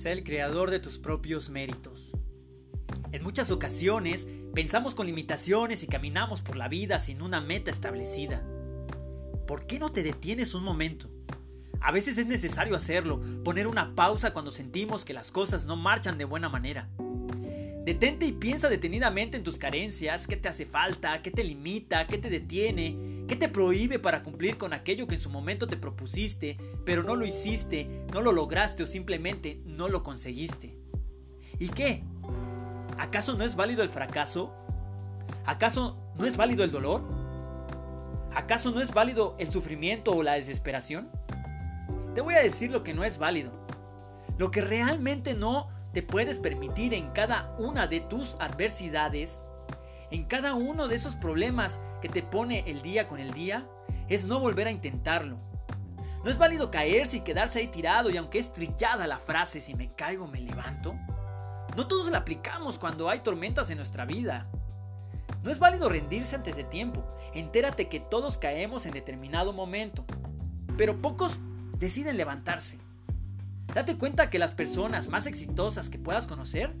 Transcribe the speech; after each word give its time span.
Sé 0.00 0.12
el 0.12 0.24
creador 0.24 0.70
de 0.70 0.80
tus 0.80 0.96
propios 0.96 1.50
méritos. 1.50 2.10
En 3.12 3.22
muchas 3.22 3.50
ocasiones 3.50 4.26
pensamos 4.54 4.94
con 4.94 5.06
limitaciones 5.06 5.82
y 5.82 5.88
caminamos 5.88 6.40
por 6.40 6.56
la 6.56 6.68
vida 6.68 6.98
sin 6.98 7.20
una 7.20 7.42
meta 7.42 7.70
establecida. 7.70 8.42
¿Por 9.46 9.66
qué 9.66 9.78
no 9.78 9.92
te 9.92 10.02
detienes 10.02 10.54
un 10.54 10.64
momento? 10.64 11.10
A 11.82 11.92
veces 11.92 12.16
es 12.16 12.26
necesario 12.26 12.74
hacerlo, 12.76 13.20
poner 13.44 13.66
una 13.66 13.94
pausa 13.94 14.32
cuando 14.32 14.52
sentimos 14.52 15.04
que 15.04 15.12
las 15.12 15.30
cosas 15.30 15.66
no 15.66 15.76
marchan 15.76 16.16
de 16.16 16.24
buena 16.24 16.48
manera. 16.48 16.88
Detente 17.84 18.26
y 18.26 18.32
piensa 18.32 18.68
detenidamente 18.68 19.38
en 19.38 19.42
tus 19.42 19.56
carencias, 19.56 20.26
qué 20.26 20.36
te 20.36 20.48
hace 20.48 20.66
falta, 20.66 21.22
qué 21.22 21.30
te 21.30 21.42
limita, 21.42 22.06
qué 22.06 22.18
te 22.18 22.28
detiene, 22.28 23.24
qué 23.26 23.36
te 23.36 23.48
prohíbe 23.48 23.98
para 23.98 24.22
cumplir 24.22 24.58
con 24.58 24.74
aquello 24.74 25.06
que 25.06 25.14
en 25.14 25.20
su 25.20 25.30
momento 25.30 25.66
te 25.66 25.78
propusiste, 25.78 26.58
pero 26.84 27.02
no 27.02 27.16
lo 27.16 27.24
hiciste, 27.24 28.04
no 28.12 28.20
lo 28.20 28.32
lograste 28.32 28.82
o 28.82 28.86
simplemente 28.86 29.62
no 29.64 29.88
lo 29.88 30.02
conseguiste. 30.02 30.76
¿Y 31.58 31.68
qué? 31.68 32.04
¿Acaso 32.98 33.34
no 33.34 33.44
es 33.44 33.56
válido 33.56 33.82
el 33.82 33.88
fracaso? 33.88 34.54
¿Acaso 35.46 35.96
no 36.18 36.26
es 36.26 36.36
válido 36.36 36.64
el 36.64 36.72
dolor? 36.72 37.02
¿Acaso 38.34 38.70
no 38.72 38.82
es 38.82 38.92
válido 38.92 39.36
el 39.38 39.50
sufrimiento 39.50 40.12
o 40.12 40.22
la 40.22 40.34
desesperación? 40.34 41.10
Te 42.14 42.20
voy 42.20 42.34
a 42.34 42.42
decir 42.42 42.70
lo 42.70 42.82
que 42.82 42.92
no 42.92 43.04
es 43.04 43.16
válido. 43.16 43.52
Lo 44.36 44.50
que 44.50 44.60
realmente 44.60 45.34
no 45.34 45.68
te 45.92 46.02
puedes 46.02 46.38
permitir 46.38 46.94
en 46.94 47.10
cada 47.10 47.54
una 47.58 47.86
de 47.86 48.00
tus 48.00 48.36
adversidades, 48.38 49.42
en 50.10 50.24
cada 50.24 50.54
uno 50.54 50.88
de 50.88 50.96
esos 50.96 51.16
problemas 51.16 51.80
que 52.00 52.08
te 52.08 52.22
pone 52.22 52.64
el 52.66 52.82
día 52.82 53.08
con 53.08 53.18
el 53.20 53.32
día, 53.32 53.66
es 54.08 54.24
no 54.24 54.40
volver 54.40 54.66
a 54.66 54.70
intentarlo. 54.70 55.38
No 56.24 56.30
es 56.30 56.38
válido 56.38 56.70
caerse 56.70 57.18
y 57.18 57.20
quedarse 57.20 57.60
ahí 57.60 57.68
tirado 57.68 58.10
y 58.10 58.16
aunque 58.16 58.38
es 58.38 58.52
trillada 58.52 59.06
la 59.06 59.18
frase 59.18 59.60
si 59.60 59.74
me 59.74 59.94
caigo 59.94 60.26
me 60.26 60.40
levanto, 60.40 60.94
no 61.76 61.86
todos 61.86 62.10
la 62.10 62.18
aplicamos 62.18 62.78
cuando 62.78 63.08
hay 63.08 63.20
tormentas 63.20 63.70
en 63.70 63.76
nuestra 63.76 64.04
vida. 64.04 64.48
No 65.42 65.50
es 65.50 65.58
válido 65.58 65.88
rendirse 65.88 66.36
antes 66.36 66.56
de 66.56 66.64
tiempo. 66.64 67.04
Entérate 67.32 67.88
que 67.88 68.00
todos 68.00 68.38
caemos 68.38 68.86
en 68.86 68.92
determinado 68.92 69.52
momento, 69.52 70.04
pero 70.76 71.00
pocos 71.00 71.38
deciden 71.78 72.16
levantarse. 72.16 72.78
Date 73.74 73.96
cuenta 73.96 74.30
que 74.30 74.38
las 74.38 74.52
personas 74.52 75.08
más 75.08 75.26
exitosas 75.26 75.88
que 75.90 75.98
puedas 75.98 76.26
conocer 76.26 76.74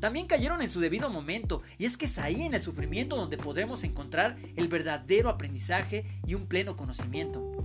también 0.00 0.26
cayeron 0.26 0.62
en 0.62 0.70
su 0.70 0.80
debido 0.80 1.10
momento 1.10 1.62
y 1.78 1.84
es 1.84 1.96
que 1.96 2.06
es 2.06 2.18
ahí 2.18 2.42
en 2.42 2.54
el 2.54 2.62
sufrimiento 2.62 3.16
donde 3.16 3.36
podremos 3.36 3.84
encontrar 3.84 4.36
el 4.56 4.68
verdadero 4.68 5.28
aprendizaje 5.28 6.04
y 6.26 6.34
un 6.34 6.46
pleno 6.46 6.76
conocimiento. 6.76 7.64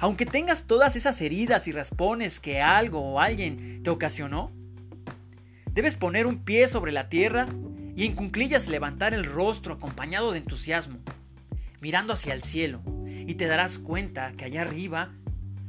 Aunque 0.00 0.26
tengas 0.26 0.66
todas 0.66 0.96
esas 0.96 1.20
heridas 1.20 1.66
y 1.66 1.72
raspones 1.72 2.40
que 2.40 2.60
algo 2.62 3.00
o 3.00 3.20
alguien 3.20 3.82
te 3.82 3.90
ocasionó, 3.90 4.52
debes 5.72 5.96
poner 5.96 6.26
un 6.26 6.44
pie 6.44 6.68
sobre 6.68 6.92
la 6.92 7.08
tierra 7.08 7.46
y 7.96 8.04
en 8.04 8.14
cunclillas 8.14 8.68
levantar 8.68 9.12
el 9.12 9.24
rostro 9.24 9.74
acompañado 9.74 10.32
de 10.32 10.38
entusiasmo, 10.38 10.98
mirando 11.80 12.12
hacia 12.12 12.32
el 12.32 12.44
cielo, 12.44 12.80
y 13.06 13.34
te 13.34 13.46
darás 13.46 13.78
cuenta 13.78 14.32
que 14.36 14.44
allá 14.44 14.62
arriba 14.62 15.10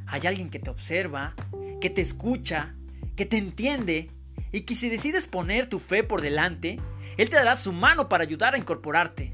hay 0.09 0.25
alguien 0.25 0.49
que 0.49 0.59
te 0.59 0.69
observa, 0.69 1.35
que 1.79 1.89
te 1.89 2.01
escucha, 2.01 2.75
que 3.15 3.25
te 3.25 3.37
entiende 3.37 4.09
y 4.51 4.61
que 4.61 4.75
si 4.75 4.89
decides 4.89 5.27
poner 5.27 5.67
tu 5.67 5.79
fe 5.79 6.03
por 6.03 6.21
delante, 6.21 6.79
Él 7.17 7.29
te 7.29 7.35
dará 7.35 7.55
su 7.55 7.71
mano 7.71 8.09
para 8.09 8.23
ayudar 8.23 8.55
a 8.55 8.57
incorporarte. 8.57 9.33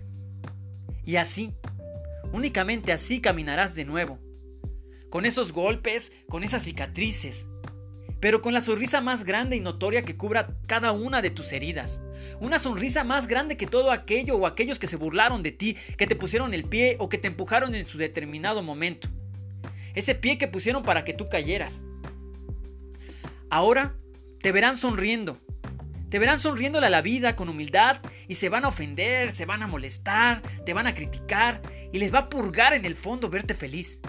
Y 1.06 1.16
así, 1.16 1.54
únicamente 2.34 2.92
así 2.92 3.22
caminarás 3.22 3.76
de 3.76 3.86
nuevo, 3.86 4.20
con 5.10 5.26
esos 5.26 5.54
golpes, 5.54 6.12
con 6.28 6.44
esas 6.44 6.64
cicatrices, 6.64 7.48
pero 8.20 8.42
con 8.42 8.54
la 8.54 8.62
sonrisa 8.62 9.02
más 9.02 9.24
grande 9.24 9.56
y 9.56 9.62
notoria 9.62 10.02
que 10.02 10.18
cubra 10.18 10.58
cada 10.68 10.92
una 10.92 11.22
de 11.22 11.30
tus 11.30 11.52
heridas. 11.52 12.02
Una 12.40 12.60
sonrisa 12.60 13.04
más 13.04 13.28
grande 13.28 13.56
que 13.56 13.68
todo 13.68 13.92
aquello 13.92 14.36
o 14.36 14.48
aquellos 14.48 14.80
que 14.80 14.88
se 14.88 14.96
burlaron 14.96 15.44
de 15.44 15.52
ti, 15.52 15.78
que 15.98 16.08
te 16.08 16.16
pusieron 16.16 16.54
el 16.54 16.66
pie 16.66 16.98
o 17.00 17.08
que 17.08 17.18
te 17.18 17.28
empujaron 17.28 17.76
en 17.76 17.86
su 17.86 17.98
determinado 17.98 18.64
momento 18.64 19.10
ese 19.96 20.16
pie 20.16 20.38
que 20.38 20.48
pusieron 20.48 20.84
para 20.84 21.04
que 21.04 21.14
tú 21.14 21.30
cayeras. 21.30 21.82
Ahora 23.50 23.96
te 24.42 24.52
verán 24.52 24.78
sonriendo. 24.78 25.38
Te 26.10 26.20
verán 26.20 26.40
sonriéndole 26.40 26.88
a 26.88 26.92
la 26.92 27.02
vida 27.02 27.36
con 27.36 27.50
humildad 27.50 28.02
y 28.28 28.36
se 28.36 28.50
van 28.50 28.64
a 28.64 28.68
ofender, 28.68 29.32
se 29.32 29.46
van 29.46 29.64
a 29.64 29.68
molestar, 29.68 30.42
te 30.66 30.74
van 30.74 30.88
a 30.88 30.94
criticar 30.94 31.62
y 31.92 31.98
les 31.98 32.14
va 32.14 32.20
a 32.20 32.30
purgar 32.30 32.74
en 32.74 32.86
el 32.86 32.96
fondo 32.96 33.30
verte 33.30 33.54
feliz. 33.54 34.00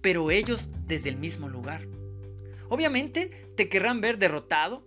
Pero 0.00 0.30
ellos 0.30 0.68
desde 0.86 1.08
el 1.08 1.16
mismo 1.16 1.48
lugar. 1.48 1.86
Obviamente 2.68 3.48
te 3.56 3.68
querrán 3.68 4.00
ver 4.00 4.18
derrotado. 4.18 4.86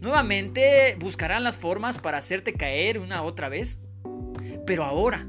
Nuevamente 0.00 0.96
buscarán 1.00 1.42
las 1.42 1.56
formas 1.56 1.98
para 1.98 2.18
hacerte 2.18 2.52
caer 2.52 2.98
una 2.98 3.22
otra 3.22 3.48
vez. 3.48 3.78
Pero 4.66 4.84
ahora 4.84 5.26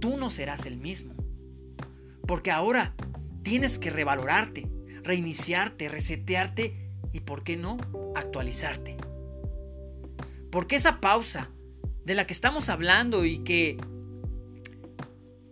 tú 0.00 0.16
no 0.16 0.30
serás 0.30 0.66
el 0.66 0.76
mismo. 0.76 1.14
Porque 2.26 2.50
ahora 2.50 2.94
Tienes 3.42 3.78
que 3.78 3.90
revalorarte, 3.90 4.66
reiniciarte, 5.02 5.88
resetearte 5.88 6.74
y, 7.12 7.20
¿por 7.20 7.42
qué 7.42 7.56
no?, 7.56 7.76
actualizarte. 8.14 8.96
Porque 10.50 10.76
esa 10.76 11.00
pausa 11.00 11.50
de 12.04 12.14
la 12.14 12.26
que 12.26 12.32
estamos 12.32 12.68
hablando 12.68 13.24
y 13.24 13.38
que 13.38 13.76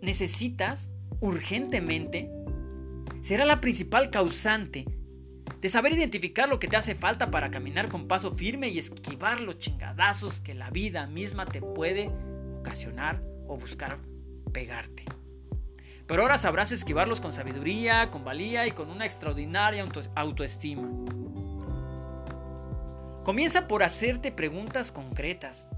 necesitas 0.01 0.91
urgentemente 1.21 2.31
será 3.23 3.45
la 3.45 3.61
principal 3.61 4.11
causante 4.11 4.85
de 5.61 5.69
saber 5.69 5.93
identificar 5.93 6.49
lo 6.49 6.59
que 6.59 6.69
te 6.69 6.77
hace 6.77 6.95
falta 6.95 7.31
para 7.31 7.51
caminar 7.51 7.89
con 7.89 8.07
paso 8.07 8.35
firme 8.35 8.69
y 8.69 8.79
esquivar 8.79 9.41
los 9.41 9.59
chingadazos 9.59 10.41
que 10.41 10.55
la 10.55 10.71
vida 10.71 11.07
misma 11.07 11.47
te 11.47 11.61
puede 11.61 12.11
ocasionar 12.61 13.23
o 13.49 13.57
buscar 13.57 13.99
pegarte. 14.53 15.05
Pero 16.09 16.23
ahora 16.23 16.39
sabrás 16.39 16.73
esquivarlos 16.73 17.21
con 17.21 17.35
sabiduría, 17.35 18.11
con 18.11 18.25
valía 18.25 18.67
y 18.67 18.71
con 18.71 18.89
una 18.89 19.05
extraordinaria 19.05 19.85
autoestima. 20.15 20.89
Comienza 23.25 23.69
por 23.69 23.83
hacerte 23.83 24.33
preguntas 24.33 24.91
concretas. 24.91 25.69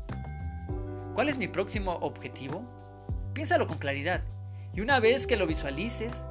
¿Cuál 1.14 1.30
es 1.30 1.36
mi 1.36 1.48
próximo 1.48 1.94
objetivo? 1.96 2.62
Piénsalo 3.34 3.66
con 3.66 3.78
claridad 3.78 4.22
y 4.72 4.80
una 4.82 5.00
vez 5.00 5.26
que 5.26 5.36
lo 5.36 5.48
visualices, 5.48 6.24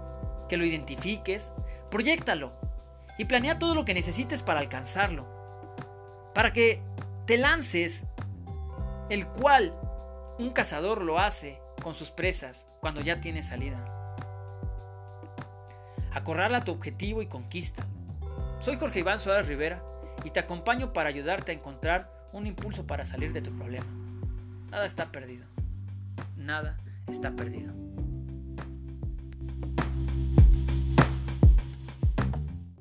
que 0.47 0.55
lo 0.55 0.63
identifiques, 0.63 1.51
proyectalo 1.91 2.53
y 3.17 3.25
planea 3.25 3.59
todo 3.59 3.75
lo 3.75 3.83
que 3.83 3.93
necesites 3.93 4.41
para 4.41 4.61
alcanzarlo. 4.61 5.27
Para 6.33 6.53
que 6.53 6.81
te 7.25 7.37
lances, 7.37 8.05
el 9.09 9.27
cual 9.27 9.77
un 10.37 10.51
cazador 10.51 11.01
lo 11.01 11.19
hace 11.19 11.59
con 11.79 11.95
sus 11.95 12.11
presas 12.11 12.67
cuando 12.81 13.01
ya 13.01 13.21
tiene 13.21 13.43
salida. 13.43 13.83
Acorrala 16.13 16.63
tu 16.63 16.71
objetivo 16.71 17.21
y 17.21 17.27
conquista. 17.27 17.85
Soy 18.59 18.77
Jorge 18.77 18.99
Iván 18.99 19.19
Suárez 19.19 19.47
Rivera 19.47 19.83
y 20.23 20.31
te 20.31 20.39
acompaño 20.39 20.91
para 20.93 21.09
ayudarte 21.09 21.51
a 21.51 21.55
encontrar 21.55 22.11
un 22.33 22.47
impulso 22.47 22.85
para 22.85 23.05
salir 23.05 23.33
de 23.33 23.41
tu 23.41 23.51
problema. 23.57 23.87
Nada 24.69 24.85
está 24.85 25.11
perdido. 25.11 25.45
Nada 26.35 26.77
está 27.07 27.31
perdido. 27.31 27.73